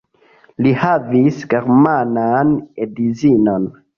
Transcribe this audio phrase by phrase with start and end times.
[0.65, 2.57] Li havis germanan
[2.87, 3.71] edzinon.